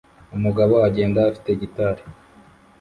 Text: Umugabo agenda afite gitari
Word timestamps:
Umugabo 0.35 0.75
agenda 0.87 1.19
afite 1.29 1.49
gitari 1.61 2.03